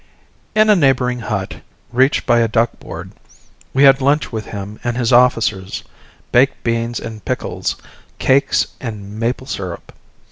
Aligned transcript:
In 0.55 0.71
a 0.71 0.75
neighbouring 0.75 1.19
hut, 1.19 1.57
reached 1.91 2.25
by 2.25 2.39
a 2.39 2.47
duck 2.47 2.79
board, 2.79 3.11
we 3.71 3.83
had 3.83 4.01
lunch 4.01 4.31
with 4.31 4.47
him 4.47 4.79
and 4.83 4.97
his 4.97 5.13
officers 5.13 5.83
baked 6.31 6.63
beans 6.63 6.99
and 6.99 7.23
pickles, 7.23 7.75
cakes 8.17 8.65
and 8.79 9.19
maple 9.19 9.45
syrup. 9.45 9.93